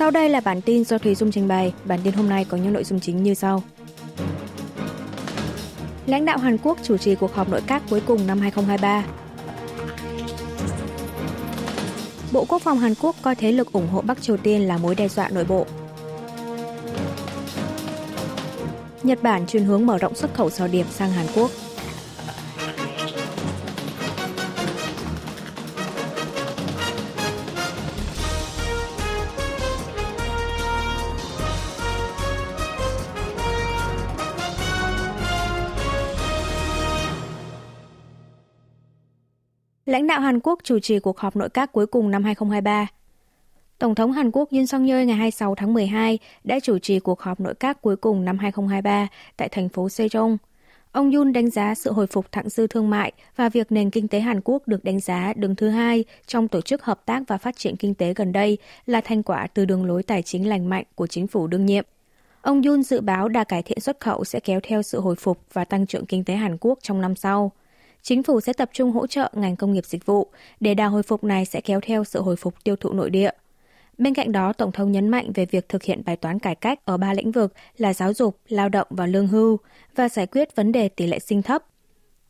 [0.00, 1.72] Sau đây là bản tin do Thùy Dung trình bày.
[1.84, 3.62] Bản tin hôm nay có những nội dung chính như sau.
[6.06, 9.04] Lãnh đạo Hàn Quốc chủ trì cuộc họp nội các cuối cùng năm 2023.
[12.32, 14.94] Bộ Quốc phòng Hàn Quốc coi thế lực ủng hộ Bắc Triều Tiên là mối
[14.94, 15.66] đe dọa nội bộ.
[19.02, 21.50] Nhật Bản chuyển hướng mở rộng xuất khẩu sò điệp sang Hàn Quốc.
[39.90, 42.86] Lãnh đạo Hàn Quốc chủ trì cuộc họp nội các cuối cùng năm 2023.
[43.78, 47.20] Tổng thống Hàn Quốc Yoon song yeol ngày 26 tháng 12 đã chủ trì cuộc
[47.20, 50.36] họp nội các cuối cùng năm 2023 tại thành phố Sejong.
[50.92, 54.08] Ông Yoon đánh giá sự hồi phục thặng dư thương mại và việc nền kinh
[54.08, 57.38] tế Hàn Quốc được đánh giá đứng thứ hai trong tổ chức hợp tác và
[57.38, 60.68] phát triển kinh tế gần đây là thành quả từ đường lối tài chính lành
[60.68, 61.84] mạnh của chính phủ đương nhiệm.
[62.42, 65.38] Ông Yoon dự báo đà cải thiện xuất khẩu sẽ kéo theo sự hồi phục
[65.52, 67.52] và tăng trưởng kinh tế Hàn Quốc trong năm sau
[68.02, 70.28] chính phủ sẽ tập trung hỗ trợ ngành công nghiệp dịch vụ
[70.60, 73.30] để đà hồi phục này sẽ kéo theo sự hồi phục tiêu thụ nội địa.
[73.98, 76.84] Bên cạnh đó, Tổng thống nhấn mạnh về việc thực hiện bài toán cải cách
[76.84, 79.58] ở ba lĩnh vực là giáo dục, lao động và lương hưu
[79.96, 81.64] và giải quyết vấn đề tỷ lệ sinh thấp.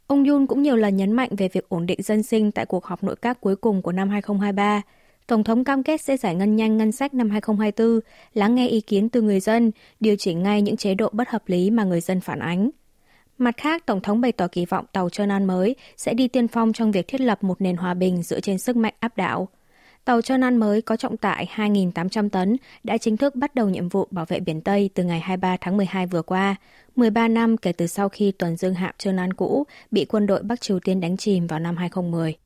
[0.07, 2.85] Ông Yun cũng nhiều lần nhấn mạnh về việc ổn định dân sinh tại cuộc
[2.85, 4.83] họp nội các cuối cùng của năm 2023.
[5.27, 8.01] Tổng thống cam kết sẽ giải ngân nhanh ngân sách năm 2024,
[8.35, 11.43] lắng nghe ý kiến từ người dân, điều chỉnh ngay những chế độ bất hợp
[11.47, 12.71] lý mà người dân phản ánh.
[13.41, 16.48] Mặt khác, Tổng thống bày tỏ kỳ vọng tàu Trơn An mới sẽ đi tiên
[16.48, 19.48] phong trong việc thiết lập một nền hòa bình dựa trên sức mạnh áp đảo.
[20.05, 23.88] Tàu Trơn An mới có trọng tải 2.800 tấn đã chính thức bắt đầu nhiệm
[23.88, 26.56] vụ bảo vệ biển Tây từ ngày 23 tháng 12 vừa qua,
[26.96, 30.42] 13 năm kể từ sau khi tuần dương hạm Trơn An cũ bị quân đội
[30.42, 32.36] Bắc Triều Tiên đánh chìm vào năm 2010.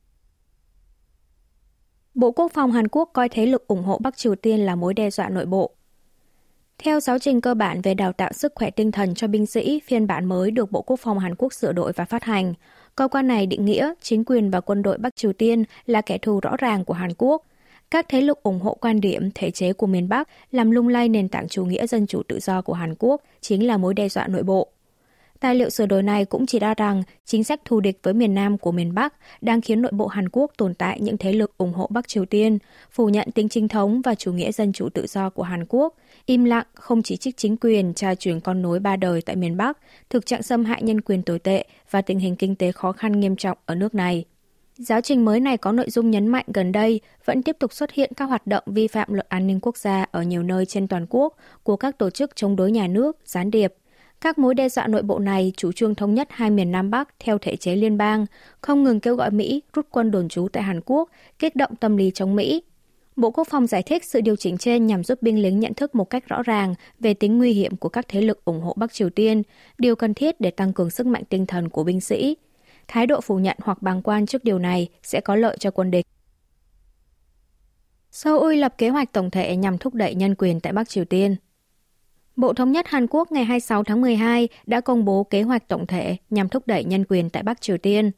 [2.13, 4.93] Bộ Quốc phòng Hàn Quốc coi thế lực ủng hộ Bắc Triều Tiên là mối
[4.93, 5.75] đe dọa nội bộ.
[6.77, 9.79] Theo giáo trình cơ bản về đào tạo sức khỏe tinh thần cho binh sĩ,
[9.85, 12.53] phiên bản mới được Bộ Quốc phòng Hàn Quốc sửa đổi và phát hành.
[12.95, 16.17] Cơ quan này định nghĩa chính quyền và quân đội Bắc Triều Tiên là kẻ
[16.17, 17.45] thù rõ ràng của Hàn Quốc.
[17.91, 21.09] Các thế lực ủng hộ quan điểm thể chế của miền Bắc làm lung lay
[21.09, 24.09] nền tảng chủ nghĩa dân chủ tự do của Hàn Quốc chính là mối đe
[24.09, 24.67] dọa nội bộ.
[25.39, 28.33] Tài liệu sửa đổi này cũng chỉ ra rằng chính sách thù địch với miền
[28.33, 31.57] Nam của miền Bắc đang khiến nội bộ Hàn Quốc tồn tại những thế lực
[31.57, 32.57] ủng hộ Bắc Triều Tiên,
[32.91, 35.95] phủ nhận tính chính thống và chủ nghĩa dân chủ tự do của Hàn Quốc,
[36.25, 39.57] im lặng không chỉ trích chính quyền tra truyền con nối ba đời tại miền
[39.57, 39.77] Bắc,
[40.09, 43.19] thực trạng xâm hại nhân quyền tồi tệ và tình hình kinh tế khó khăn
[43.19, 44.25] nghiêm trọng ở nước này.
[44.77, 47.91] Giáo trình mới này có nội dung nhấn mạnh gần đây vẫn tiếp tục xuất
[47.91, 50.87] hiện các hoạt động vi phạm luật an ninh quốc gia ở nhiều nơi trên
[50.87, 53.73] toàn quốc của các tổ chức chống đối nhà nước, gián điệp,
[54.21, 57.09] các mối đe dọa nội bộ này chủ trương thống nhất hai miền Nam Bắc
[57.19, 58.25] theo thể chế liên bang,
[58.61, 61.09] không ngừng kêu gọi Mỹ rút quân đồn trú tại Hàn Quốc,
[61.39, 62.63] kích động tâm lý chống Mỹ.
[63.15, 65.95] Bộ Quốc phòng giải thích sự điều chỉnh trên nhằm giúp binh lính nhận thức
[65.95, 68.93] một cách rõ ràng về tính nguy hiểm của các thế lực ủng hộ Bắc
[68.93, 69.43] Triều Tiên,
[69.77, 72.37] điều cần thiết để tăng cường sức mạnh tinh thần của binh sĩ.
[72.87, 75.91] Thái độ phủ nhận hoặc bàng quan trước điều này sẽ có lợi cho quân
[75.91, 76.05] địch.
[78.11, 81.35] Seoul lập kế hoạch tổng thể nhằm thúc đẩy nhân quyền tại Bắc Triều Tiên.
[82.35, 85.87] Bộ Thống nhất Hàn Quốc ngày 26 tháng 12 đã công bố kế hoạch tổng
[85.87, 88.11] thể nhằm thúc đẩy nhân quyền tại Bắc Triều Tiên.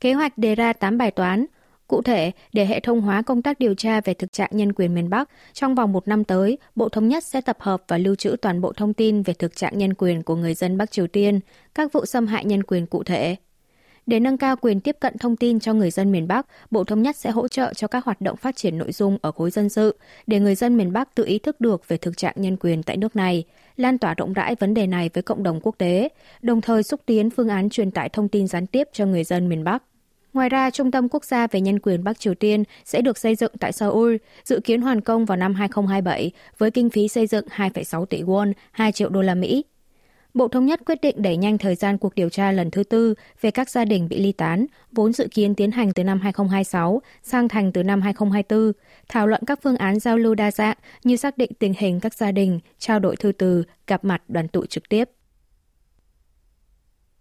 [0.00, 1.46] Kế hoạch đề ra 8 bài toán,
[1.86, 4.94] Cụ thể, để hệ thống hóa công tác điều tra về thực trạng nhân quyền
[4.94, 8.14] miền Bắc, trong vòng một năm tới, Bộ Thống nhất sẽ tập hợp và lưu
[8.14, 11.06] trữ toàn bộ thông tin về thực trạng nhân quyền của người dân Bắc Triều
[11.06, 11.40] Tiên,
[11.74, 13.36] các vụ xâm hại nhân quyền cụ thể,
[14.06, 17.02] để nâng cao quyền tiếp cận thông tin cho người dân miền Bắc, Bộ Thống
[17.02, 19.68] nhất sẽ hỗ trợ cho các hoạt động phát triển nội dung ở khối dân
[19.68, 22.82] sự để người dân miền Bắc tự ý thức được về thực trạng nhân quyền
[22.82, 23.44] tại nước này,
[23.76, 26.08] lan tỏa rộng rãi vấn đề này với cộng đồng quốc tế,
[26.42, 29.48] đồng thời xúc tiến phương án truyền tải thông tin gián tiếp cho người dân
[29.48, 29.82] miền Bắc.
[30.32, 33.34] Ngoài ra, Trung tâm Quốc gia về Nhân quyền Bắc Triều Tiên sẽ được xây
[33.34, 37.46] dựng tại Seoul, dự kiến hoàn công vào năm 2027 với kinh phí xây dựng
[37.56, 39.64] 2,6 tỷ won, 2 triệu đô la Mỹ.
[40.34, 43.14] Bộ Thống nhất quyết định đẩy nhanh thời gian cuộc điều tra lần thứ tư
[43.40, 47.02] về các gia đình bị ly tán, vốn dự kiến tiến hành từ năm 2026
[47.22, 48.72] sang thành từ năm 2024,
[49.08, 52.14] thảo luận các phương án giao lưu đa dạng như xác định tình hình các
[52.14, 55.10] gia đình, trao đổi thư từ, gặp mặt đoàn tụ trực tiếp.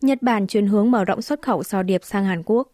[0.01, 2.67] Nhật Bản chuyển hướng mở rộng xuất khẩu sò điệp sang Hàn Quốc.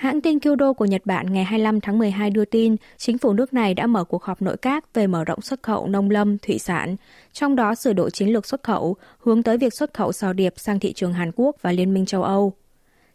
[0.00, 3.54] Hãng tin Kyodo của Nhật Bản ngày 25 tháng 12 đưa tin, chính phủ nước
[3.54, 6.58] này đã mở cuộc họp nội các về mở rộng xuất khẩu nông lâm, thủy
[6.58, 6.96] sản,
[7.32, 10.54] trong đó sửa đổi chiến lược xuất khẩu, hướng tới việc xuất khẩu sò điệp
[10.56, 12.52] sang thị trường Hàn Quốc và Liên minh châu Âu.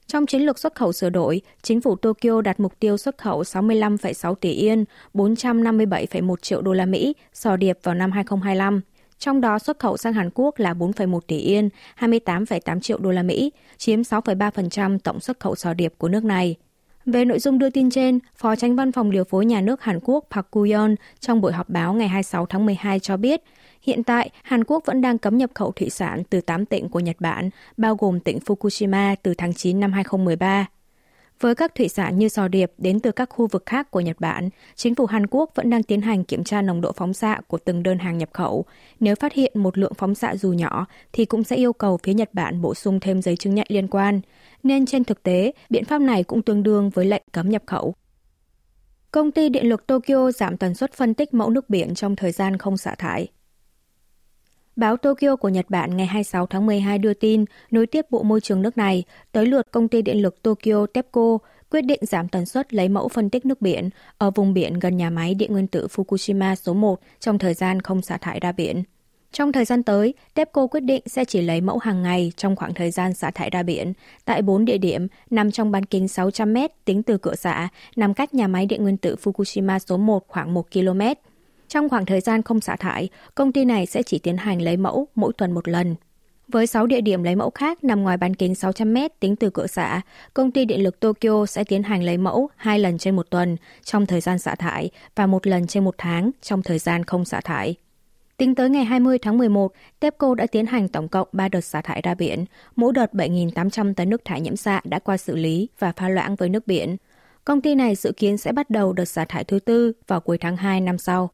[0.08, 3.42] Trong chiến lược xuất khẩu sửa đổi, chính phủ Tokyo đặt mục tiêu xuất khẩu
[3.42, 8.82] 65,6 tỷ yên, 457,1 triệu đô la Mỹ sò điệp vào năm 2025.
[9.20, 13.24] Trong đó xuất khẩu sang Hàn Quốc là 4,1 tỷ yên, 28,8 triệu đô la
[13.24, 16.56] Mỹ, chiếm 6,3% tổng xuất khẩu sò điệp của nước này.
[17.06, 20.00] Về nội dung đưa tin trên, Phó Tránh Văn phòng Điều phối Nhà nước Hàn
[20.04, 23.42] Quốc Park Kuyon trong buổi họp báo ngày 26 tháng 12 cho biết,
[23.82, 27.00] hiện tại Hàn Quốc vẫn đang cấm nhập khẩu thủy sản từ 8 tỉnh của
[27.00, 30.68] Nhật Bản, bao gồm tỉnh Fukushima từ tháng 9 năm 2013.
[31.40, 34.20] Với các thủy sản như sò điệp đến từ các khu vực khác của Nhật
[34.20, 37.40] Bản, chính phủ Hàn Quốc vẫn đang tiến hành kiểm tra nồng độ phóng xạ
[37.48, 38.66] của từng đơn hàng nhập khẩu.
[39.00, 42.14] Nếu phát hiện một lượng phóng xạ dù nhỏ, thì cũng sẽ yêu cầu phía
[42.14, 44.22] Nhật Bản bổ sung thêm giấy chứng nhận liên quan.
[44.66, 47.96] Nên trên thực tế, biện pháp này cũng tương đương với lệnh cấm nhập khẩu.
[49.12, 52.32] Công ty điện lực Tokyo giảm tần suất phân tích mẫu nước biển trong thời
[52.32, 53.28] gian không xả thải.
[54.76, 58.42] Báo Tokyo của Nhật Bản ngày 26 tháng 12 đưa tin, nối tiếp Bộ Môi
[58.42, 61.38] trường nước này, tới lượt công ty điện lực Tokyo TEPCO
[61.70, 64.98] quyết định giảm tần suất lấy mẫu phân tích nước biển ở vùng biển gần
[64.98, 68.52] nhà máy điện nguyên tử Fukushima số 1 trong thời gian không xả thải ra
[68.52, 68.84] biển.
[69.36, 72.74] Trong thời gian tới, TEPCO quyết định sẽ chỉ lấy mẫu hàng ngày trong khoảng
[72.74, 73.94] thời gian xả thải ra biển
[74.26, 78.14] tại 4 địa điểm nằm trong bán kính 600 m tính từ cửa xả, nằm
[78.14, 81.02] cách nhà máy điện nguyên tử Fukushima số 1 khoảng 1 km.
[81.68, 84.78] Trong khoảng thời gian không xả thải, công ty này sẽ chỉ tiến hành lấy
[84.78, 85.96] mẫu mỗi tuần một lần.
[86.48, 89.68] Với 6 địa điểm lấy mẫu khác nằm ngoài bán kính 600m tính từ cửa
[89.68, 90.02] xả,
[90.34, 93.58] công ty điện lực Tokyo sẽ tiến hành lấy mẫu hai lần trên một tuần
[93.84, 97.26] trong thời gian xả thải và một lần trên một tháng trong thời gian không
[97.26, 97.76] xả thải.
[98.38, 101.82] Tính tới ngày 20 tháng 11, TEPCO đã tiến hành tổng cộng 3 đợt xả
[101.82, 102.46] thải ra biển.
[102.76, 106.36] Mỗi đợt 7.800 tấn nước thải nhiễm xạ đã qua xử lý và pha loãng
[106.36, 106.98] với nước biển.
[107.46, 110.38] Công ty này dự kiến sẽ bắt đầu đợt xả thải thứ tư vào cuối
[110.38, 111.30] tháng 2 năm sau.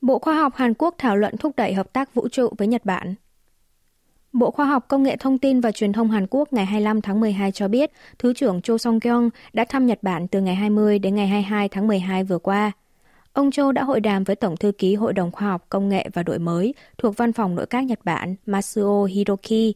[0.00, 2.84] Bộ Khoa học Hàn Quốc thảo luận thúc đẩy hợp tác vũ trụ với Nhật
[2.84, 3.14] Bản.
[4.32, 7.20] Bộ Khoa học Công nghệ Thông tin và Truyền thông Hàn Quốc ngày 25 tháng
[7.20, 11.14] 12 cho biết, Thứ trưởng Cho Song-kyung đã thăm Nhật Bản từ ngày 20 đến
[11.14, 12.72] ngày 22 tháng 12 vừa qua.
[13.32, 16.08] Ông Cho đã hội đàm với Tổng thư ký Hội đồng Khoa học, Công nghệ
[16.14, 19.74] và Đổi mới thuộc Văn phòng Nội các Nhật Bản Masuo Hiroki.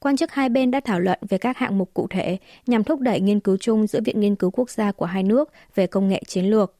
[0.00, 3.00] Quan chức hai bên đã thảo luận về các hạng mục cụ thể nhằm thúc
[3.00, 6.08] đẩy nghiên cứu chung giữa Viện Nghiên cứu Quốc gia của hai nước về công
[6.08, 6.74] nghệ chiến lược.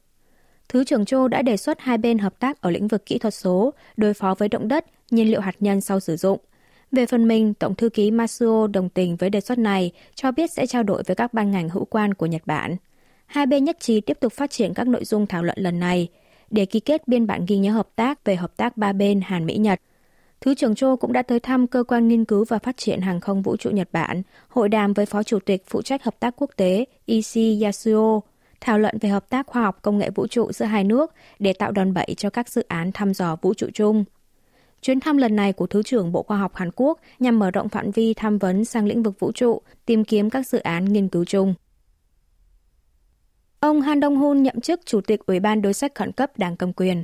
[0.69, 3.34] Thứ trưởng Châu đã đề xuất hai bên hợp tác ở lĩnh vực kỹ thuật
[3.34, 6.38] số, đối phó với động đất, nhiên liệu hạt nhân sau sử dụng.
[6.92, 10.50] Về phần mình, Tổng thư ký Masuo đồng tình với đề xuất này, cho biết
[10.50, 12.76] sẽ trao đổi với các ban ngành hữu quan của Nhật Bản.
[13.32, 16.08] Hai bên nhất trí tiếp tục phát triển các nội dung thảo luận lần này
[16.50, 19.46] để ký kết biên bản ghi nhớ hợp tác về hợp tác ba bên Hàn
[19.46, 19.81] Mỹ-Nhật.
[20.40, 23.20] Thứ trưởng Châu cũng đã tới thăm Cơ quan Nghiên cứu và Phát triển Hàng
[23.20, 26.34] không Vũ trụ Nhật Bản, hội đàm với Phó Chủ tịch phụ trách hợp tác
[26.37, 28.20] quốc tế Ishi Yasuo
[28.61, 31.52] thảo luận về hợp tác khoa học công nghệ vũ trụ giữa hai nước để
[31.52, 34.05] tạo đòn bẩy cho các dự án thăm dò vũ trụ chung.
[34.82, 37.69] Chuyến thăm lần này của Thứ trưởng Bộ Khoa học Hàn Quốc nhằm mở rộng
[37.69, 41.08] phạm vi tham vấn sang lĩnh vực vũ trụ, tìm kiếm các dự án nghiên
[41.08, 41.55] cứu chung.
[43.62, 46.73] Ông Han Dong-hun nhậm chức Chủ tịch Ủy ban Đối sách Khẩn cấp Đảng Cầm
[46.73, 47.03] quyền.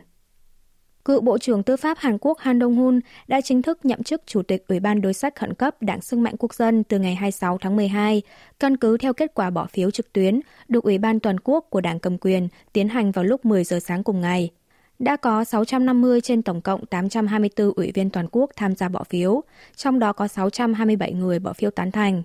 [1.05, 4.43] Cựu Bộ trưởng Tư pháp Hàn Quốc Han Dong-hun đã chính thức nhậm chức Chủ
[4.43, 7.59] tịch Ủy ban Đối sách Khẩn cấp Đảng Sức mạnh Quốc dân từ ngày 26
[7.59, 8.23] tháng 12,
[8.61, 11.81] căn cứ theo kết quả bỏ phiếu trực tuyến được Ủy ban Toàn quốc của
[11.81, 14.51] Đảng cầm quyền tiến hành vào lúc 10 giờ sáng cùng ngày.
[14.99, 19.43] Đã có 650 trên tổng cộng 824 ủy viên toàn quốc tham gia bỏ phiếu,
[19.77, 22.23] trong đó có 627 người bỏ phiếu tán thành.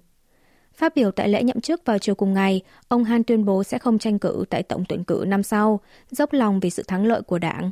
[0.76, 3.78] Phát biểu tại lễ nhậm chức vào chiều cùng ngày, ông Han tuyên bố sẽ
[3.78, 5.80] không tranh cử tại tổng tuyển cử năm sau,
[6.12, 7.72] dốc lòng vì sự thắng lợi của đảng.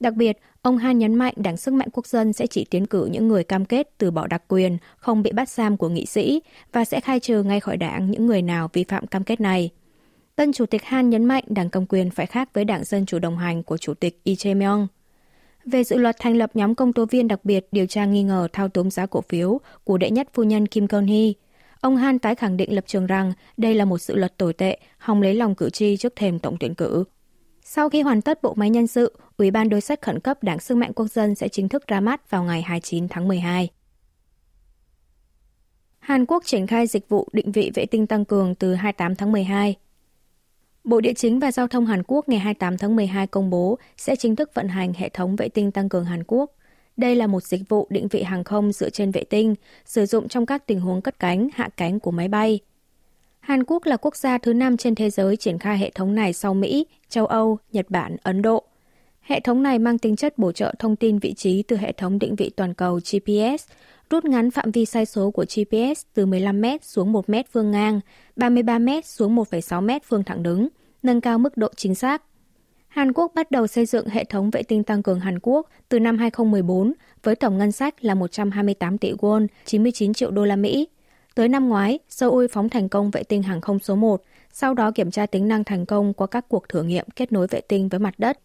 [0.00, 3.06] Đặc biệt, ông Han nhấn mạnh Đảng Sức mạnh Quốc dân sẽ chỉ tiến cử
[3.06, 6.42] những người cam kết từ bỏ đặc quyền, không bị bắt giam của nghị sĩ
[6.72, 9.70] và sẽ khai trừ ngay khỏi đảng những người nào vi phạm cam kết này.
[10.36, 13.18] Tân Chủ tịch Han nhấn mạnh Đảng Cầm quyền phải khác với Đảng Dân Chủ
[13.18, 14.86] đồng hành của Chủ tịch Lee Jae-myung.
[15.64, 18.48] Về dự luật thành lập nhóm công tố viên đặc biệt điều tra nghi ngờ
[18.52, 21.32] thao túng giá cổ phiếu của đệ nhất phu nhân Kim Kon-hee,
[21.80, 24.78] ông Han tái khẳng định lập trường rằng đây là một sự luật tồi tệ,
[24.98, 27.04] hòng lấy lòng cử tri trước thềm tổng tuyển cử.
[27.64, 30.58] Sau khi hoàn tất bộ máy nhân sự, Ủy ban đối sách khẩn cấp Đảng
[30.58, 33.68] Sức mạnh Quốc dân sẽ chính thức ra mắt vào ngày 29 tháng 12.
[35.98, 39.32] Hàn Quốc triển khai dịch vụ định vị vệ tinh tăng cường từ 28 tháng
[39.32, 39.76] 12.
[40.84, 44.16] Bộ Địa chính và Giao thông Hàn Quốc ngày 28 tháng 12 công bố sẽ
[44.16, 46.50] chính thức vận hành hệ thống vệ tinh tăng cường Hàn Quốc.
[46.98, 50.28] Đây là một dịch vụ định vị hàng không dựa trên vệ tinh, sử dụng
[50.28, 52.60] trong các tình huống cất cánh, hạ cánh của máy bay.
[53.40, 56.32] Hàn Quốc là quốc gia thứ năm trên thế giới triển khai hệ thống này
[56.32, 58.64] sau Mỹ, châu Âu, Nhật Bản, Ấn Độ.
[59.20, 62.18] Hệ thống này mang tính chất bổ trợ thông tin vị trí từ hệ thống
[62.18, 63.64] định vị toàn cầu GPS,
[64.10, 68.00] rút ngắn phạm vi sai số của GPS từ 15m xuống 1m phương ngang,
[68.36, 70.68] 33m xuống 1,6m phương thẳng đứng,
[71.02, 72.22] nâng cao mức độ chính xác.
[72.88, 76.00] Hàn Quốc bắt đầu xây dựng hệ thống vệ tinh tăng cường Hàn Quốc từ
[76.00, 76.92] năm 2014
[77.22, 80.88] với tổng ngân sách là 128 tỷ won, 99 triệu đô la Mỹ.
[81.34, 84.90] Tới năm ngoái, Seoul phóng thành công vệ tinh hàng không số 1, sau đó
[84.90, 87.88] kiểm tra tính năng thành công qua các cuộc thử nghiệm kết nối vệ tinh
[87.88, 88.38] với mặt đất.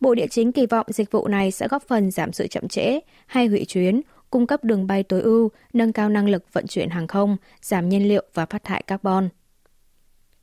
[0.00, 3.00] Bộ Địa chính kỳ vọng dịch vụ này sẽ góp phần giảm sự chậm trễ
[3.26, 6.90] hay hủy chuyến, cung cấp đường bay tối ưu, nâng cao năng lực vận chuyển
[6.90, 9.28] hàng không, giảm nhiên liệu và phát thải carbon.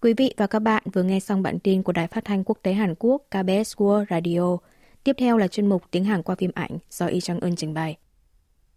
[0.02, 2.58] Quý vị và các bạn vừa nghe xong bản tin của Đài Phát thanh Quốc
[2.64, 4.58] tế Hàn Quốc KBS World Radio.
[5.04, 7.74] Tiếp theo là chuyên mục tiếng Hàn qua phim ảnh do Y Trang Ưn trình
[7.74, 7.98] bày.